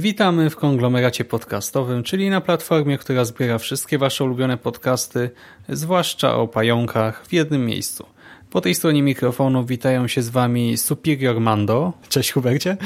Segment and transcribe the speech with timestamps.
[0.00, 5.30] Witamy w konglomeracie podcastowym, czyli na platformie, która zbiera wszystkie Wasze ulubione podcasty,
[5.68, 8.06] zwłaszcza o pająkach, w jednym miejscu.
[8.50, 11.92] Po tej stronie mikrofonu witają się z Wami Superior Mando.
[12.08, 12.76] Cześć Hubercie.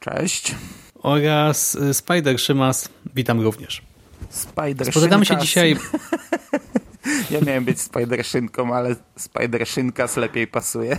[0.00, 0.54] Cześć.
[1.02, 2.88] Oraz y, Spider Szymas.
[3.14, 3.82] Witam również.
[4.30, 5.76] Spider Spotykamy się dzisiaj...
[7.30, 10.98] Ja miałem być Spider Szynką, ale Spider Szynkas lepiej pasuje.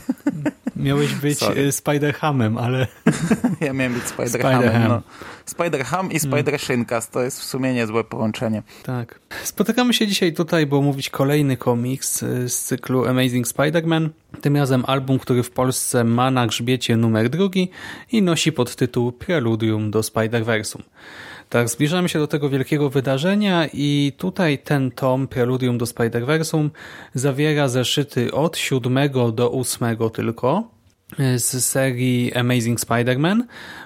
[0.75, 1.61] Miałeś być Sorry.
[1.61, 2.87] y, Spider Hamem, ale
[3.61, 4.71] Ja miałem być Spider Spider-Ham.
[4.71, 4.87] Hamem.
[4.87, 5.01] No.
[5.45, 8.63] Spider Ham i Spider Szynkas to jest w sumie niezłe połączenie.
[8.83, 9.19] tak.
[9.43, 14.09] Spotykamy się dzisiaj tutaj, by omówić kolejny komiks y, z cyklu Amazing Spider-Man.
[14.41, 17.69] Tym razem album, który w Polsce ma na grzbiecie numer drugi
[18.11, 20.81] i nosi podtytuł Preludium do Spider-Versum.
[21.49, 26.69] Tak, zbliżamy się do tego wielkiego wydarzenia i tutaj ten tom Preludium do Spider-Versum
[27.13, 28.95] zawiera zeszyty od 7
[29.33, 30.71] do 8 tylko
[31.19, 33.43] y, z serii Amazing Spider-Man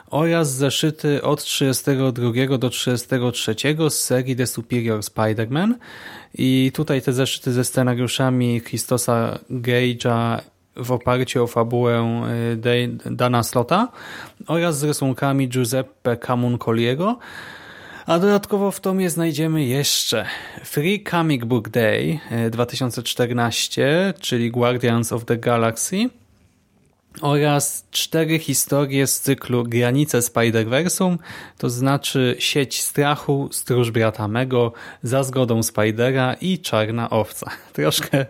[0.10, 3.56] oraz zeszyty od 32 do 33
[3.90, 5.74] z serii The Superior Spider-Man.
[6.34, 10.42] I tutaj te zeszyty ze scenariuszami Christosa Gage'a
[10.76, 12.24] w oparciu o fabułę
[12.66, 13.88] y, Dana Slota
[14.48, 17.18] oraz z rysunkami Giuseppe Camuncoliego.
[18.06, 20.26] A dodatkowo w tomie znajdziemy jeszcze
[20.64, 26.10] Free Comic Book Day e, 2014, czyli Guardians of the Galaxy
[27.22, 31.18] oraz cztery historie z cyklu Granice Spider-Versum,
[31.58, 37.52] to znaczy Sieć Strachu, Stróż Brata Mego, Za zgodą Spidera i Czarna Owca.
[37.74, 38.26] Troszkę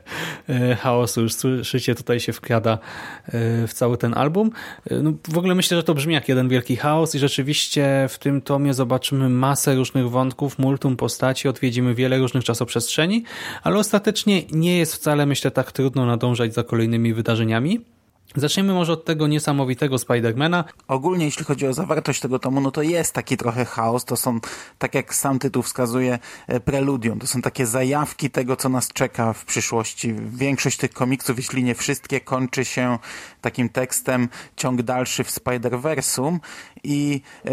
[0.50, 4.52] e, chaosu już słyszycie, tutaj się wkrada e, w cały ten album.
[4.92, 8.20] E, No, w ogóle myślę, że to brzmi jak jeden wielki chaos i rzeczywiście w
[8.20, 13.24] tym tomie zobaczymy masę różnych wątków, multum postaci, odwiedzimy wiele różnych czasoprzestrzeni,
[13.64, 17.93] ale ostatecznie nie jest wcale, myślę, tak trudno nadążać za kolejnymi wydarzeniami.
[18.36, 20.64] Zaczniemy może od tego niesamowitego Spidermana.
[20.88, 24.06] Ogólnie jeśli chodzi o zawartość tego tomu, no to jest taki trochę chaos.
[24.06, 24.40] To są,
[24.78, 27.20] tak jak sam tytuł wskazuje, e, preludium.
[27.20, 30.14] To są takie zajawki tego, co nas czeka w przyszłości.
[30.14, 32.98] Większość tych komiksów, jeśli nie wszystkie, kończy się
[33.42, 36.40] takim tekstem ciąg dalszy w Spider-Versum
[36.84, 37.50] i e,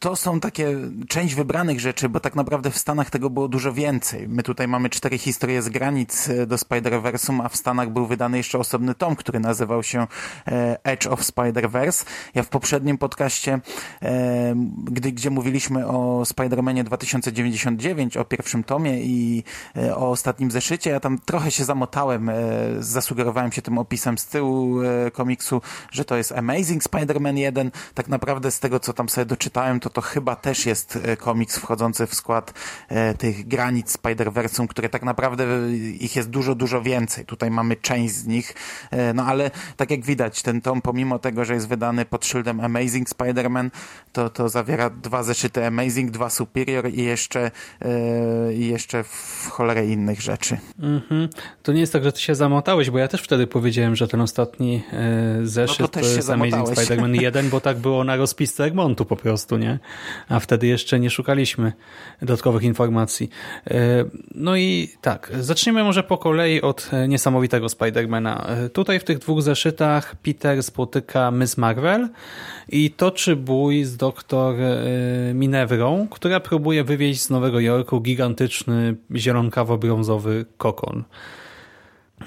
[0.00, 0.76] to są takie
[1.08, 4.28] część wybranych rzeczy, bo tak naprawdę w Stanach tego było dużo więcej.
[4.28, 8.36] My tutaj mamy cztery historie z granic e, do Spider-Versum, a w Stanach był wydany
[8.36, 10.06] jeszcze osobny tom, który nazywał się
[10.46, 12.04] e, Edge of Spider-Verse.
[12.34, 13.60] Ja w poprzednim podcaście,
[14.02, 19.44] e, gdy, gdzie mówiliśmy o Spider-Manie 2099, o pierwszym tomie i
[19.94, 22.30] o ostatnim zeszycie, ja tam trochę się zamotałem,
[22.78, 24.76] zasugerowałem się tym opisem z tyłu
[25.12, 27.70] komiksu, że to jest Amazing Spider-Man 1.
[27.94, 31.58] Tak naprawdę z tego, co tam sobie doczytałem, to to chyba też jest e, komiks
[31.58, 32.54] wchodzący w skład
[32.88, 37.24] e, tych granic Spider-Versum, które tak naprawdę e, ich jest dużo, dużo więcej.
[37.24, 38.54] Tutaj mamy część z nich,
[39.14, 43.08] no ale tak jak widać, ten tom, pomimo tego, że jest wydany pod szyldem Amazing
[43.08, 43.70] Spider-Man,
[44.12, 47.50] to, to zawiera dwa zeszyty Amazing, dwa Superior i jeszcze,
[48.54, 50.58] i jeszcze w cholerę innych rzeczy.
[50.78, 51.28] Mhm.
[51.62, 54.20] To nie jest tak, że ty się zamotałeś, bo ja też wtedy powiedziałem, że ten
[54.20, 54.82] ostatni
[55.42, 56.68] zeszyt No to to, jest Amazing.
[56.68, 59.78] Spider-Man 1, bo tak było na rozpisce Egmontu po prostu, nie?
[60.28, 61.72] A wtedy jeszcze nie szukaliśmy
[62.20, 63.30] dodatkowych informacji.
[63.70, 64.04] E,
[64.34, 68.46] No i tak, zaczniemy może po kolei od e, niesamowitego Spidermana.
[68.46, 72.08] E, Tutaj w tych dwóch zeszytach Peter spotyka Miss Marvel
[72.68, 74.54] i toczy bój z doktor
[75.34, 81.04] Minervrą, która próbuje wywieźć z Nowego Jorku gigantyczny zielonkawo-brązowy kokon.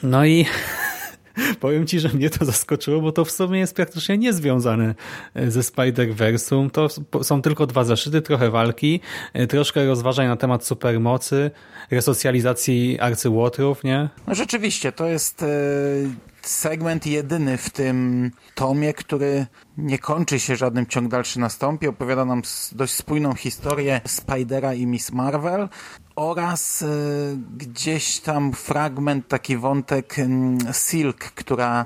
[0.03, 0.45] No i
[1.59, 4.95] powiem ci, że mnie to zaskoczyło, bo to w sumie jest praktycznie niezwiązane
[5.35, 6.69] e, ze Spider-Versum.
[6.71, 6.87] To
[7.23, 8.99] są tylko dwa zeszyty, trochę walki,
[9.33, 11.51] e, troszkę rozważań na temat supermocy,
[11.91, 14.09] resocjalizacji arcyłotrów, nie?
[14.27, 15.47] No rzeczywiście, to jest e,
[16.41, 19.45] segment jedyny w tym tomie, który
[19.77, 21.87] nie kończy się, żadnym ciąg dalszy nastąpi.
[21.87, 22.41] Opowiada nam
[22.71, 25.69] dość spójną historię Spidera i Miss Marvel
[26.15, 26.87] oraz e,
[27.57, 31.85] gdzieś tam fragment, taki wątek mm, Silk, która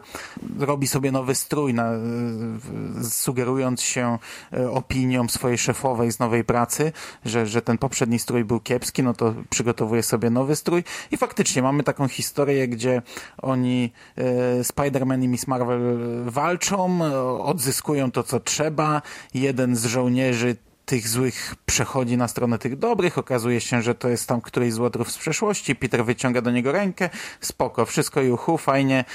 [0.59, 4.17] robi sobie nowy strój, na, w- sugerując się
[4.53, 6.91] e, opinią swojej szefowej z nowej pracy,
[7.25, 11.61] że, że ten poprzedni strój był kiepski, no to przygotowuje sobie nowy strój i faktycznie
[11.61, 13.01] mamy taką historię, gdzie
[13.41, 14.23] oni, e,
[14.63, 15.79] Spider-Man i Miss Marvel
[16.25, 19.01] walczą, e, odzyskują uzyskują to, co trzeba.
[19.33, 20.55] Jeden z żołnierzy
[20.87, 24.77] tych złych przechodzi na stronę tych dobrych, okazuje się, że to jest tam któryś z
[24.77, 27.09] łotrów z przeszłości, Peter wyciąga do niego rękę,
[27.41, 29.05] spoko, wszystko juchu, fajnie,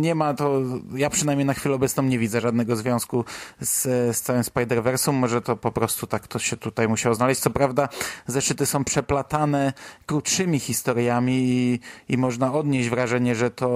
[0.00, 0.60] nie ma to,
[0.94, 3.24] ja przynajmniej na chwilę obecną nie widzę żadnego związku
[3.60, 3.82] z,
[4.16, 7.88] z całym Spider-Versum, może to po prostu tak to się tutaj musiało znaleźć, co prawda
[8.26, 9.72] zeszyty są przeplatane
[10.06, 13.68] krótszymi historiami i, i można odnieść wrażenie, że to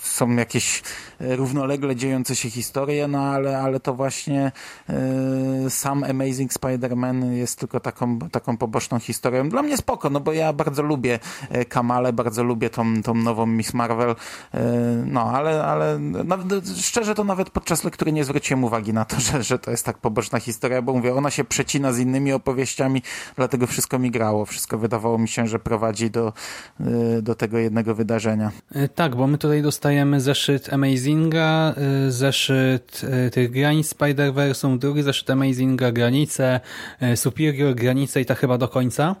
[0.00, 0.82] są jakieś
[1.20, 4.52] równolegle dziejące się historie, no ale, ale to właśnie
[4.88, 9.48] yy, sam Amazing Spider-Man jest tylko taką, taką poboczną historią.
[9.48, 11.18] Dla mnie spoko, no bo ja bardzo lubię
[11.50, 14.10] e, Kamale, bardzo lubię tą, tą nową Miss Marvel,
[14.54, 14.60] e,
[15.06, 16.38] no ale, ale no,
[16.76, 19.98] szczerze to nawet podczas lektury nie zwróciłem uwagi na to, że, że to jest tak
[19.98, 23.02] poboczna historia, bo mówię, ona się przecina z innymi opowieściami,
[23.36, 26.32] dlatego wszystko mi grało, wszystko wydawało mi się, że prowadzi do,
[26.80, 28.50] e, do tego jednego wydarzenia.
[28.94, 31.74] Tak, bo my tutaj dostajemy zeszyt Amazinga,
[32.08, 33.00] zeszyt
[33.32, 36.60] tych granic Spider-Verse, drugi zeszyt Amazinga Amazinga, granice,
[37.00, 39.16] e, Superior, granice i tak chyba do końca.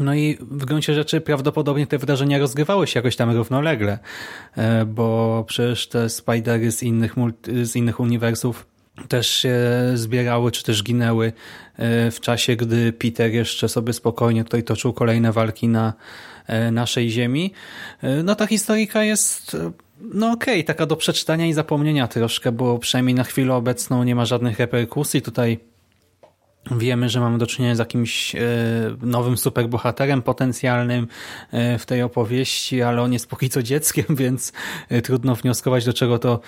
[0.00, 3.98] No i w gruncie rzeczy prawdopodobnie te wydarzenia rozgrywały się jakoś tam równolegle,
[4.56, 7.14] e, bo przecież te Spidery z innych,
[7.62, 8.66] z innych uniwersów
[9.08, 9.56] też się
[9.94, 11.32] zbierały, czy też ginęły
[11.76, 15.92] e, w czasie, gdy Peter jeszcze sobie spokojnie tutaj toczył kolejne walki na
[16.72, 17.52] naszej ziemi.
[18.24, 19.56] No ta historyjka jest
[20.00, 24.14] no okej, okay, taka do przeczytania i zapomnienia troszkę, bo przynajmniej na chwilę obecną nie
[24.14, 25.22] ma żadnych reperkusji.
[25.22, 25.58] Tutaj
[26.70, 28.38] wiemy, że mamy do czynienia z jakimś e,
[29.02, 31.06] nowym superbohaterem potencjalnym
[31.50, 34.52] e, w tej opowieści, ale on jest póki co dzieckiem, więc
[34.88, 36.40] e, trudno wnioskować, do czego to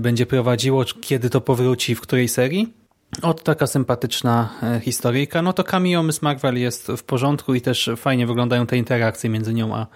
[0.00, 2.74] będzie prowadziło, kiedy to powróci, w której serii.
[3.22, 4.50] Od taka sympatyczna
[4.82, 9.30] historyjka, no to cameo Miss Marvel jest w porządku i też fajnie wyglądają te interakcje
[9.30, 9.86] między nią a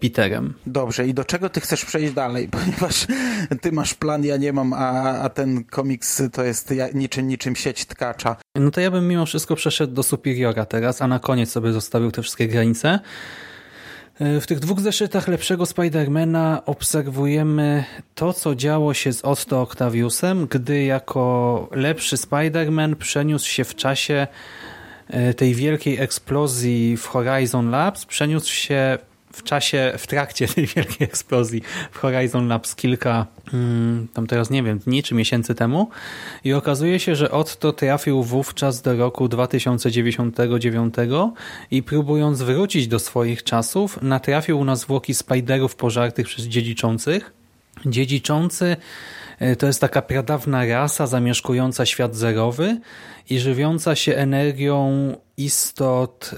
[0.00, 0.54] Peterem.
[0.66, 2.48] Dobrze, i do czego ty chcesz przejść dalej?
[2.58, 3.06] Ponieważ
[3.60, 7.84] ty masz plan, ja nie mam, a, a ten komiks to jest niczym, niczym sieć
[7.84, 8.36] tkacza.
[8.54, 12.10] No to ja bym mimo wszystko przeszedł do Superiora teraz, a na koniec sobie zostawił
[12.10, 13.00] te wszystkie granice.
[14.20, 17.84] E, w tych dwóch zeszytach lepszego Spidermana obserwujemy
[18.14, 24.26] to, co działo się z Otto Octaviusem, gdy jako lepszy Spiderman przeniósł się w czasie
[25.08, 28.98] e, tej wielkiej eksplozji w Horizon Labs, przeniósł się
[29.36, 34.62] w czasie, w trakcie tej wielkiej eksplozji w Horizon Labs kilka, hmm, tam teraz nie
[34.62, 35.90] wiem, dni czy miesięcy temu
[36.44, 40.94] i okazuje się, że Otto trafił wówczas do roku 2099
[41.70, 47.32] i próbując wrócić do swoich czasów, natrafił na zwłoki Spiderów pożartych przez dziedziczących.
[47.86, 48.76] Dziedziczący
[49.38, 52.80] e, to jest taka pradawna rasa zamieszkująca świat zerowy
[53.30, 56.30] i żywiąca się energią istot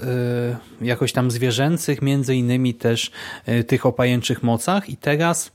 [0.81, 3.11] y, jakoś tam zwierzęcych, między innymi też
[3.47, 5.51] y, tych o pajęczych mocach i teraz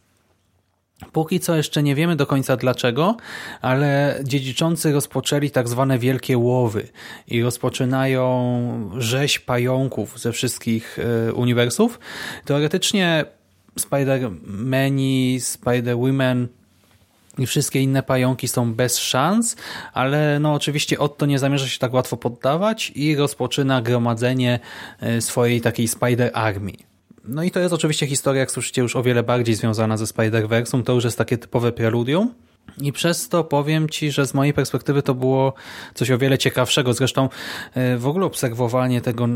[1.12, 3.17] Póki co jeszcze nie wiemy do końca dlaczego,
[3.61, 6.88] ale dziedziczący rozpoczęli tak zwane wielkie łowy
[7.29, 10.99] i rozpoczynają rzeź pająków ze wszystkich
[11.29, 12.00] y, uniwersów.
[12.44, 13.25] Teoretycznie
[13.81, 16.46] Spider-Mani, Spider-Women
[17.38, 19.56] i wszystkie inne pająki są bez szans,
[19.92, 24.60] ale no oczywiście Otto nie zamierza się tak łatwo poddawać i rozpoczyna gromadzenie
[25.00, 26.72] e, swojej takiej Spider Army.
[27.25, 30.82] No i to jest oczywiście historia, jak słyszycie, już o wiele bardziej związana ze Spider-Versum,
[30.82, 32.34] to już jest takie typowe preludium,
[32.81, 35.53] i przez to powiem Ci, że z mojej perspektywy to było
[35.94, 36.93] coś o wiele ciekawszego.
[36.93, 37.29] Zresztą
[37.74, 39.29] e, w ogóle obserwowanie tego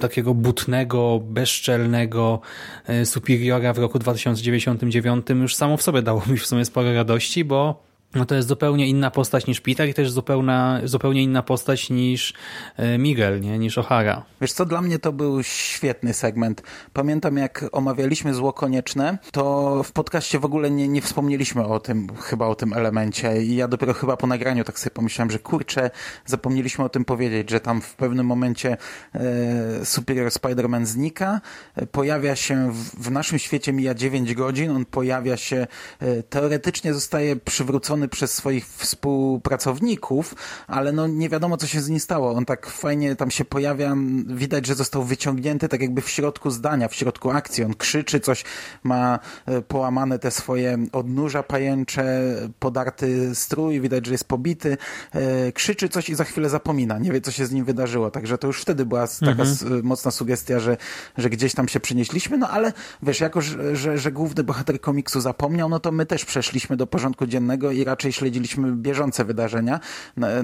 [0.00, 2.40] takiego butnego, bezczelnego
[2.86, 7.44] e, Superiora w roku 2099 już samo w sobie dało mi w sumie sporo radości,
[7.44, 11.90] bo no to jest zupełnie inna postać niż Peter i też zupełna, zupełnie inna postać
[11.90, 12.34] niż
[12.76, 13.58] e, Miguel, nie?
[13.58, 14.22] niż O'Hara.
[14.40, 16.62] Wiesz co, dla mnie to był świetny segment.
[16.92, 22.08] Pamiętam jak omawialiśmy Zło Konieczne, to w podcaście w ogóle nie, nie wspomnieliśmy o tym,
[22.16, 25.90] chyba o tym elemencie i ja dopiero chyba po nagraniu tak sobie pomyślałem, że kurczę,
[26.26, 28.76] zapomnieliśmy o tym powiedzieć, że tam w pewnym momencie
[29.14, 31.40] e, Superior Spider-Man znika,
[31.76, 35.66] e, pojawia się w, w naszym świecie mija 9 godzin, on pojawia się,
[36.00, 40.34] e, teoretycznie zostaje przywrócony przez swoich współpracowników,
[40.66, 42.32] ale no nie wiadomo, co się z nim stało.
[42.32, 43.96] On tak fajnie tam się pojawia,
[44.26, 47.64] widać, że został wyciągnięty tak jakby w środku zdania, w środku akcji.
[47.64, 48.44] On krzyczy coś,
[48.82, 54.76] ma e, połamane te swoje odnóża pajęcze, podarty strój, widać, że jest pobity,
[55.12, 58.10] e, krzyczy coś i za chwilę zapomina, nie wie, co się z nim wydarzyło.
[58.10, 59.84] Także to już wtedy była taka mhm.
[59.84, 60.76] mocna sugestia, że,
[61.18, 65.20] że gdzieś tam się przenieśliśmy, no ale wiesz, jako, że, że, że główny bohater komiksu
[65.20, 69.80] zapomniał, no to my też przeszliśmy do porządku dziennego i raczej śledziliśmy bieżące wydarzenia,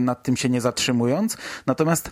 [0.01, 1.37] nad tym się nie zatrzymując.
[1.67, 2.11] Natomiast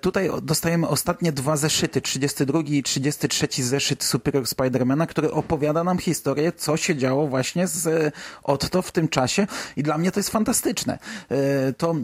[0.00, 6.52] tutaj dostajemy ostatnie dwa zeszyty, 32 i 33 zeszyt Superior Spidermana, który opowiada nam historię,
[6.52, 10.98] co się działo właśnie z Otto w tym czasie i dla mnie to jest fantastyczne.
[11.76, 11.94] To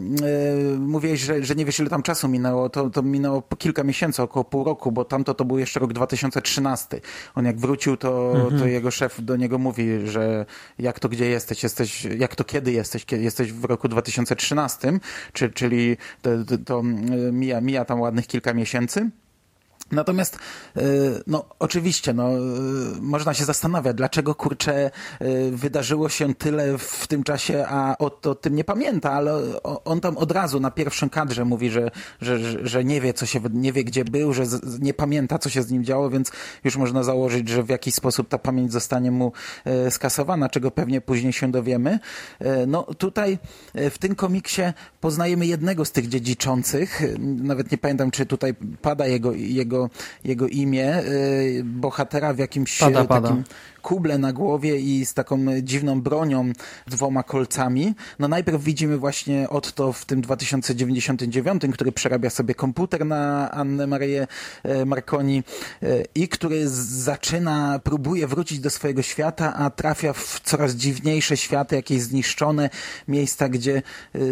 [0.79, 4.43] mówiłeś, że, że nie wiesz ile tam czasu minęło, to, to minęło kilka miesięcy, około
[4.43, 7.01] pół roku, bo tamto to był jeszcze rok 2013.
[7.35, 8.59] On jak wrócił, to, mhm.
[8.59, 10.45] to jego szef do niego mówi, że
[10.79, 14.99] jak to gdzie jesteś, jesteś, jak to kiedy jesteś, jesteś w roku 2013,
[15.33, 16.83] czy, czyli to, to, to
[17.31, 19.09] mija, mija tam ładnych kilka miesięcy.
[19.91, 20.35] Natomiast,
[20.77, 20.81] e,
[21.27, 22.39] no oczywiście, no, e,
[23.01, 28.35] można się zastanawiać, dlaczego kurczę e, wydarzyło się tyle w tym czasie, a o, o
[28.35, 31.91] tym nie pamięta, ale on tam od razu na pierwszym kadrze mówi, że,
[32.21, 34.43] że, że nie wie, co się, nie wie gdzie był, że
[34.79, 36.31] nie pamięta, co się z nim działo, więc
[36.63, 39.31] już można założyć, że w jakiś sposób ta pamięć zostanie mu
[39.89, 41.99] skasowana, czego pewnie później się dowiemy.
[42.67, 43.39] No tutaj
[43.75, 44.61] w tym komiksie
[45.01, 49.89] poznajemy jednego z tych dziedziczących, nawet nie pamiętam, czy tutaj pada jego, jego jego,
[50.23, 53.27] jego imię, y, bohatera w jakimś pada, pada.
[53.27, 53.43] takim
[53.81, 56.51] kuble na głowie i z taką dziwną bronią,
[56.87, 57.93] dwoma kolcami.
[58.19, 64.27] No najpierw widzimy właśnie Otto w tym 2099, który przerabia sobie komputer na Annę Marię
[64.65, 65.43] y, Marconi
[65.83, 71.75] y, i który zaczyna, próbuje wrócić do swojego świata, a trafia w coraz dziwniejsze światy,
[71.75, 72.69] jakieś zniszczone
[73.07, 73.81] miejsca, gdzie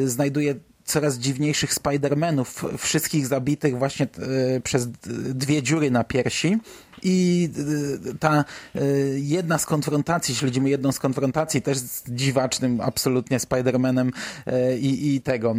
[0.06, 4.08] znajduje coraz dziwniejszych Spider-Manów, wszystkich zabitych właśnie
[4.56, 4.88] e, przez
[5.34, 6.58] dwie dziury na piersi
[7.04, 7.50] i
[8.12, 14.10] y, ta y, jedna z konfrontacji, śledzimy jedną z konfrontacji też z dziwacznym absolutnie Spider-Manem
[14.48, 15.56] y, i, i tego,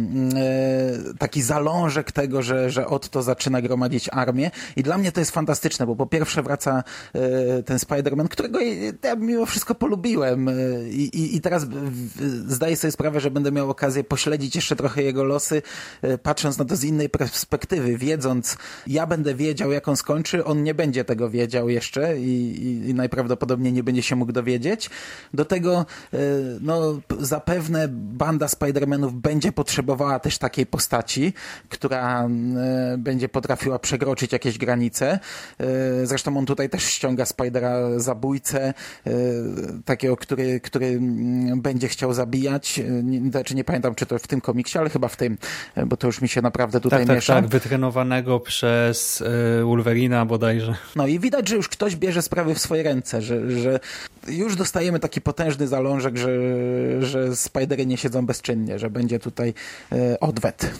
[1.19, 4.51] taki zalążek tego, że, że Otto zaczyna gromadzić armię.
[4.75, 6.83] I dla mnie to jest fantastyczne, bo po pierwsze wraca
[7.65, 8.59] ten Spider-Man, którego
[9.03, 10.49] ja mimo wszystko polubiłem
[10.91, 11.65] i, i, i teraz
[12.47, 15.61] zdaję sobie sprawę, że będę miał okazję pośledzić jeszcze trochę jego losy,
[16.23, 20.73] patrząc na to z innej perspektywy, wiedząc, ja będę wiedział, jak on skończy, on nie
[20.73, 24.89] będzie tego wiedział jeszcze i, i, i najprawdopodobniej nie będzie się mógł dowiedzieć.
[25.33, 26.17] Do tego e,
[26.61, 31.33] no, zapewne banda Spider-Manów będzie potrzebowała też takiej postaci,
[31.69, 32.29] która e,
[32.97, 35.19] będzie potrafiła przekroczyć jakieś granice.
[35.59, 38.73] E, zresztą on tutaj też ściąga Spidera zabójcę,
[39.85, 42.81] takiego, który, który mm, będzie chciał zabijać.
[43.31, 45.37] Znaczy nie pamiętam, czy to w tym komiksie, ale chyba w tym,
[45.85, 47.33] bo to już mi się naprawdę tutaj tak, tak miesza.
[47.33, 49.23] Tak, tak, wytrenowanego przez
[49.63, 50.75] Wolverina bodajże.
[50.95, 53.79] No i widać, że już ktoś bierze sprawy w swoje ręce, że, że
[54.27, 56.29] już dostajemy taki potężny zalążek, że,
[56.99, 59.53] że Spidery nie siedzą bezczynnie, że będzie tutaj
[59.91, 60.71] e, odwet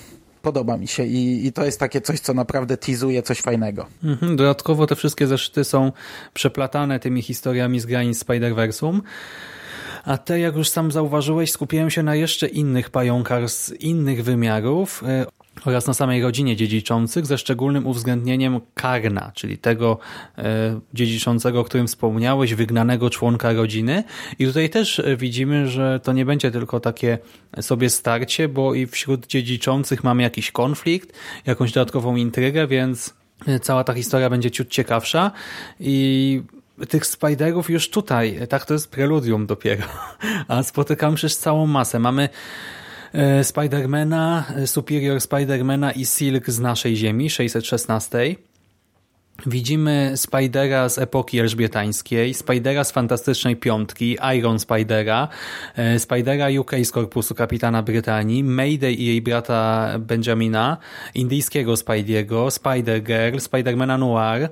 [0.42, 3.86] podoba mi się i, i to jest takie coś, co naprawdę teasuje coś fajnego.
[4.04, 5.92] Mhm, dodatkowo te wszystkie zeszyty są
[6.34, 9.02] przeplatane tymi historiami z granic Spider-Versum.
[10.06, 15.04] A te, jak już sam zauważyłeś, skupiają się na jeszcze innych pająkach z innych wymiarów.
[15.66, 20.00] Oraz na samej rodzinie dziedziczących ze szczególnym uwzględnieniem Karna, czyli tego
[20.38, 24.04] e, dziedziczącego, o którym wspomniałeś, wygnanego członka rodziny.
[24.40, 27.18] I tutaj też e, widzimy, że to nie będzie tylko takie
[27.62, 31.14] sobie starcie, bo i wśród dziedziczących mamy jakiś konflikt,
[31.46, 33.14] jakąś dodatkową intrygę, więc
[33.48, 35.32] e, cała ta historia będzie ciut ciekawsza
[35.80, 36.42] i
[36.90, 39.84] tych Spiderów już tutaj, tak to jest preludium dopiero,
[40.48, 42.00] a spotykamy przecież całą masę.
[42.00, 42.30] Mamy
[43.44, 48.36] Spidermana, e, Superior Spidermana i Silk z naszej ziemi, 616.
[49.46, 55.28] Widzimy Spidera z epoki elżbietańskiej, Spidera z Fantastycznej Piątki, Iron Spidera,
[55.76, 60.78] e, Spidera UK z Korpusu Kapitana Brytanii, Mayday i jej brata Benjamina,
[61.16, 64.50] indyjskiego Spidey'ego, Spider-Girl, Spidermana Noir,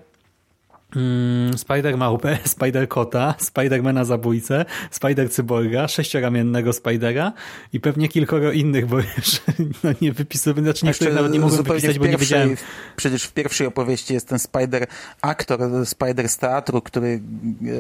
[0.96, 7.34] Mm, Spider Małpę, Spider Kota, Spidermana Zabójcę, Spider Cyborga, sześcioramiennego Spidera
[7.74, 9.42] i pewnie kilkoro innych, bo już
[9.84, 12.56] no, nie wypisuję, znaczy niektórych nawet nie mogłem wypisać, bo nie wiedziałem.
[12.96, 14.88] Przecież w pierwszej opowieści jest ten Spider
[15.22, 17.22] aktor, Spider z teatru, który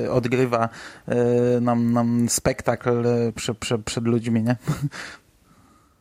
[0.05, 0.69] e, odgrywa
[1.07, 1.15] e,
[1.61, 3.03] nam, nam spektakl
[3.35, 4.55] przed, przed, przed ludźmi, nie?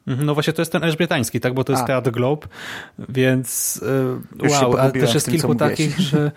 [0.06, 1.54] Mhm, no właśnie to jest ten elżbietański, tak?
[1.54, 1.86] Bo to jest a.
[1.86, 2.46] Teatr Globe,
[3.08, 3.80] więc
[4.42, 6.32] yy, wow, ale też jest kilku takich, że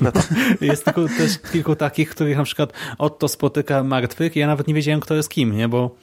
[0.00, 0.12] no
[0.60, 4.74] jest tylko też kilku takich, których na przykład Otto spotyka martwych i ja nawet nie
[4.74, 5.68] wiedziałem, kto jest kim, nie?
[5.68, 5.96] Bo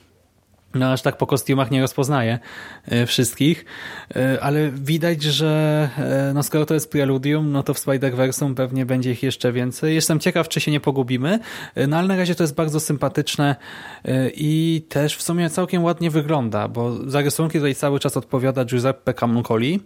[0.73, 2.39] no aż tak po kostiumach nie rozpoznaję
[2.85, 3.65] e, wszystkich,
[4.15, 8.85] e, ale widać, że e, no skoro to jest preludium, no to w Spider-Versum pewnie
[8.85, 9.95] będzie ich jeszcze więcej.
[9.95, 11.39] Jestem ciekaw, czy się nie pogubimy,
[11.87, 13.55] no ale na razie to jest bardzo sympatyczne
[14.33, 19.13] i też w sumie całkiem ładnie wygląda, bo za rysunki tutaj cały czas odpowiada Giuseppe
[19.13, 19.79] Camuncoli,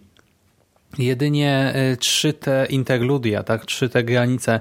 [0.98, 4.60] Jedynie e, trzy te interludia, tak, trzy te granice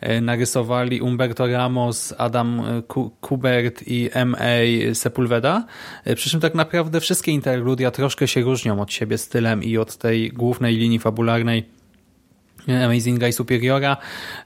[0.00, 2.82] e, narysowali Umberto Ramos, Adam e,
[3.20, 4.94] Kubert i M.A.
[4.94, 5.66] Sepulveda.
[6.14, 10.30] Przy czym tak naprawdę wszystkie interludia troszkę się różnią od siebie stylem i od tej
[10.30, 11.64] głównej linii fabularnej
[12.68, 13.96] Amazinga i Superiora.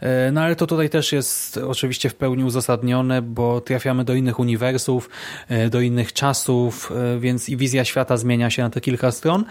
[0.00, 4.38] E, no ale to tutaj też jest oczywiście w pełni uzasadnione, bo trafiamy do innych
[4.38, 5.10] uniwersów,
[5.48, 9.44] e, do innych czasów, e, więc i wizja świata zmienia się na te kilka stron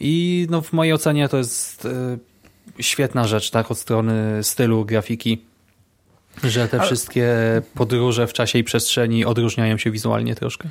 [0.00, 1.88] i no w mojej ocenie to jest
[2.80, 5.44] świetna rzecz, tak, od strony stylu, grafiki,
[6.44, 6.86] że te ale...
[6.86, 7.32] wszystkie
[7.74, 10.68] podróże w czasie i przestrzeni odróżniają się wizualnie troszkę.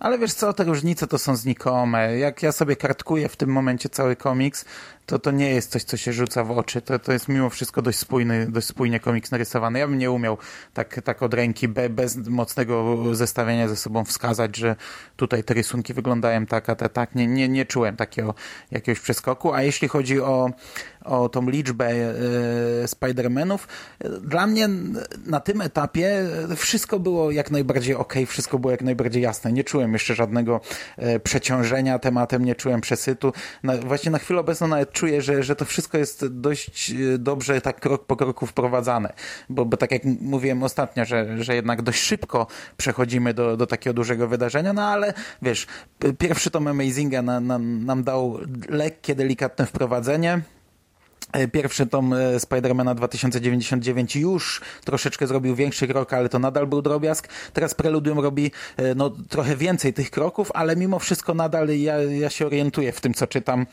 [0.00, 2.18] Ale wiesz co, te różnice to są znikome.
[2.18, 4.64] Jak ja sobie kartkuję w tym momencie cały komiks,
[5.10, 6.82] to to nie jest coś, co się rzuca w oczy.
[6.82, 9.78] To, to jest mimo wszystko dość spójny, dość spójnie komiks narysowany.
[9.78, 10.38] Ja bym nie umiał
[10.74, 14.76] tak, tak od ręki, be, bez mocnego zestawienia ze sobą wskazać, że
[15.16, 17.14] tutaj te rysunki wyglądają tak, a te tak.
[17.14, 18.34] Nie, nie, nie czułem takiego
[18.70, 19.52] jakiegoś przeskoku.
[19.52, 20.50] A jeśli chodzi o,
[21.04, 22.14] o tą liczbę e,
[22.86, 23.58] Spider-Manów,
[24.20, 24.68] dla mnie
[25.26, 26.26] na tym etapie
[26.56, 29.52] wszystko było jak najbardziej ok, wszystko było jak najbardziej jasne.
[29.52, 30.60] Nie czułem jeszcze żadnego
[30.96, 33.32] e, przeciążenia tematem, nie czułem przesytu.
[33.62, 37.60] Na, właśnie na chwilę obecną nawet czuję, że, że to wszystko jest dość e, dobrze
[37.60, 39.12] tak krok po kroku wprowadzane,
[39.48, 43.94] bo, bo tak jak mówiłem ostatnio, że, że jednak dość szybko przechodzimy do, do takiego
[43.94, 45.66] dużego wydarzenia, no ale wiesz,
[46.18, 48.38] pierwszy tom Amazinga na, na, nam dał
[48.68, 50.40] lekkie, delikatne wprowadzenie,
[51.32, 56.82] e, Pierwszy tom e, Spidermana 2099 już troszeczkę zrobił większy krok, ale to nadal był
[56.82, 57.28] drobiazg.
[57.52, 58.50] Teraz Preludium robi
[58.96, 63.14] no, trochę więcej tych kroków, ale mimo wszystko nadal ja, ja się orientuję w tym,
[63.14, 63.66] co czytam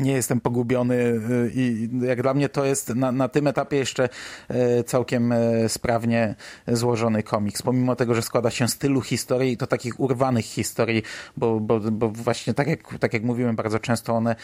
[0.00, 4.08] nie jestem pogubiony y, i jak dla mnie to jest na, na tym etapie jeszcze
[4.50, 6.34] y, całkiem y, sprawnie
[6.68, 11.02] złożony komiks, pomimo tego, że składa się z tylu historii, to takich urwanych historii,
[11.36, 14.36] bo, bo, bo właśnie tak jak, tak jak mówiłem, bardzo często one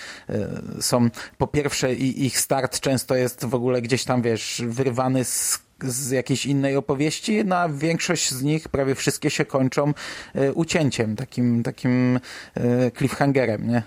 [0.81, 1.09] są,
[1.39, 6.47] po pierwsze ich start często jest w ogóle gdzieś tam, wiesz, wyrwany z z jakiejś
[6.47, 9.95] innej opowieści, no a większość z nich, prawie wszystkie się kończą
[10.55, 12.21] ucięciem, takim, takim
[12.97, 13.83] cliffhangerem, nie?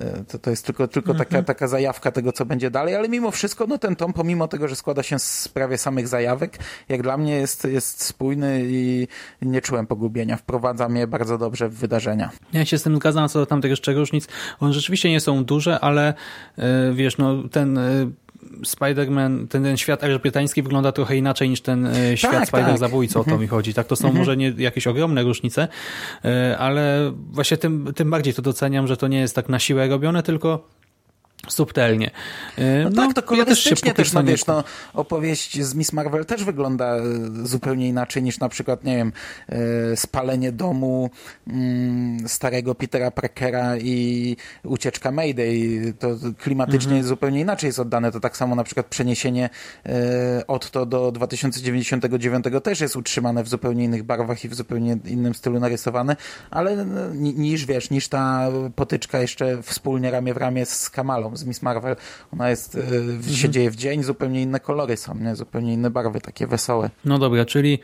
[0.00, 1.28] E, to, to jest tylko, tylko mhm.
[1.28, 4.68] taka, taka zajawka tego, co będzie dalej, ale mimo wszystko, no ten tom, pomimo tego,
[4.68, 6.58] że składa się z prawie samych zajawek,
[6.88, 9.08] jak dla mnie jest, jest spójny i
[9.42, 10.36] nie czułem pogubienia.
[10.36, 12.30] Wprowadza mnie bardzo dobrze w wydarzenia.
[12.52, 14.28] Ja się z tym zgadzam, co do tamtych jeszcze różnic.
[14.60, 16.14] One rzeczywiście nie są duże, ale
[16.56, 16.64] yy,
[16.94, 18.23] wiesz, no ten yy
[18.66, 23.16] Spider-Man, ten, ten świat brytański wygląda trochę inaczej niż ten e, świat tak, Spider-Zabójcy, tak.
[23.16, 23.40] o to mhm.
[23.40, 23.74] mi chodzi.
[23.74, 24.18] Tak, to są mhm.
[24.18, 25.68] może nie jakieś ogromne różnice,
[26.24, 29.88] e, ale właśnie tym, tym bardziej to doceniam, że to nie jest tak na siłę
[29.88, 30.68] robione, tylko
[31.48, 32.10] subtelnie.
[32.58, 35.92] E, no, no tak, to kolorystycznie ja też, też no, wiesz, no, opowieść z Miss
[35.92, 37.02] Marvel też wygląda e,
[37.42, 39.12] zupełnie inaczej niż na przykład, nie wiem,
[39.48, 41.10] e, spalenie domu
[41.46, 45.94] mm, starego Petera Parkera i ucieczka Mayday.
[45.98, 46.96] To klimatycznie mhm.
[46.96, 48.12] jest zupełnie inaczej jest oddane.
[48.12, 49.50] To tak samo na przykład przeniesienie
[50.46, 55.60] Otto do 2099 też jest utrzymane w zupełnie innych barwach i w zupełnie innym stylu
[55.60, 56.16] narysowane,
[56.50, 61.62] ale niż, wiesz, niż ta potyczka jeszcze wspólnie ramię w ramię z Kamalą z Miss
[61.62, 61.96] Marvel.
[62.32, 63.22] Ona jest, mhm.
[63.22, 65.36] się dzieje w dzień, zupełnie inne kolory są, nie?
[65.36, 66.90] zupełnie inne barwy, takie wesołe.
[67.04, 67.78] No dobra, czyli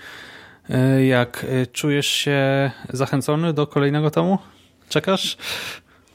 [0.71, 4.39] e, jak e, czujesz się zachęcony do kolejnego tomu?
[4.89, 5.39] Czekasz?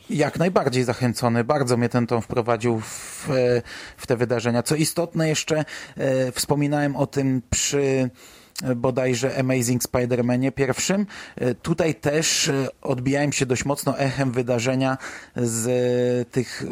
[0.10, 1.43] Jak najbardziej zachęcony.
[1.43, 3.30] Bardzo mnie ten tom wprowadził w,
[3.98, 4.63] w te wydarzenia.
[4.63, 5.65] Co istotne jeszcze,
[6.34, 8.10] wspominałem o tym przy
[8.76, 11.06] bodajże Amazing Spider-Manie pierwszym.
[11.36, 14.98] E, tutaj też e, odbijałem się dość mocno echem wydarzenia
[15.36, 16.63] z e, tych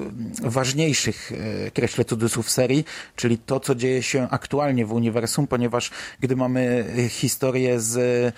[0.44, 1.32] ważniejszych,
[1.74, 7.80] kreślę cudzysłów, serii, czyli to, co dzieje się aktualnie w uniwersum, ponieważ gdy mamy historię
[7.80, 8.36] z,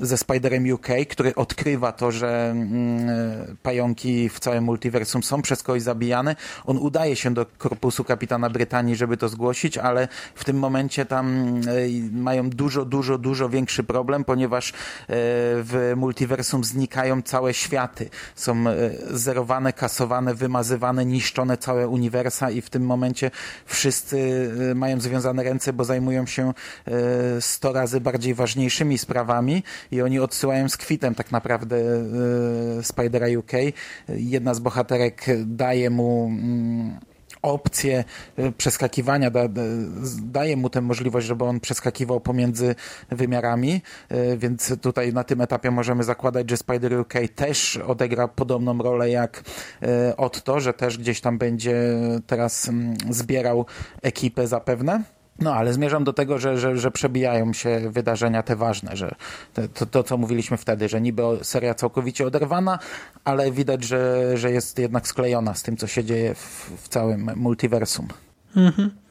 [0.00, 5.82] ze Spiderem UK, który odkrywa to, że mm, pająki w całym multiversum są przez kogoś
[5.82, 11.06] zabijane, on udaje się do korpusu kapitana Brytanii, żeby to zgłosić, ale w tym momencie
[11.06, 11.60] tam
[12.12, 14.74] mają dużo dużo, dużo, większy problem, ponieważ e,
[15.08, 18.10] w multiversum znikają całe światy.
[18.34, 18.74] Są e,
[19.10, 23.30] zerowane, kasowane, wymazywane, niszczone całe uniwersa i w tym momencie
[23.66, 26.52] wszyscy e, mają związane ręce, bo zajmują się
[27.40, 31.76] 100 razy bardziej ważniejszymi sprawami i oni odsyłają z kwitem tak naprawdę
[32.82, 33.52] Spidera UK.
[34.08, 37.13] Jedna z bohaterek daje mu mm,
[37.44, 38.04] opcję
[38.36, 39.40] e, przeskakiwania, da,
[40.22, 42.74] daje mu tę możliwość, żeby on przeskakiwał pomiędzy
[43.10, 48.78] wymiarami, e, więc tutaj na tym etapie możemy zakładać, że Spider UK też odegra podobną
[48.78, 49.42] rolę jak
[49.82, 51.74] e, Otto, że też gdzieś tam będzie
[52.26, 53.66] teraz mm, zbierał
[54.02, 55.13] ekipę zapewne.
[55.38, 59.14] No, ale zmierzam do tego, że, że, że przebijają się wydarzenia te ważne, że
[59.74, 62.78] to, to, co mówiliśmy wtedy, że niby seria całkowicie oderwana,
[63.24, 67.30] ale widać, że, że jest jednak sklejona z tym, co się dzieje w, w całym
[67.36, 68.08] multiversum.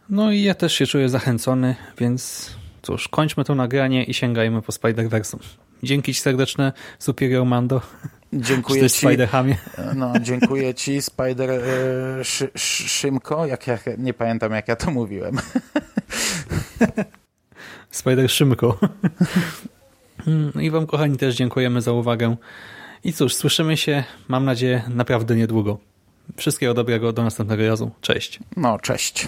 [0.10, 4.72] No i ja też się czuję zachęcony, więc cóż, kończmy to nagranie i sięgajmy po
[4.72, 5.40] Spider-Versum.
[5.84, 7.82] Dzięki ci serdeczne, Superior Mando.
[8.34, 9.08] Dziękuję ci.
[9.08, 9.56] Spider-Hamie.
[9.96, 14.92] No, dziękuję ci, Spider e, szy, szy, Szymko, jak ja, nie pamiętam jak ja to
[14.92, 15.38] mówiłem.
[17.92, 18.80] Spider Szymko.
[20.28, 22.36] Mm, I wam kochani też dziękujemy za uwagę.
[23.04, 25.78] I cóż, słyszymy się, mam nadzieję, naprawdę niedługo.
[26.38, 27.92] Wszystkiego dobrego, do następnego razu.
[28.02, 28.40] Cześć.
[28.58, 29.28] No, cześć.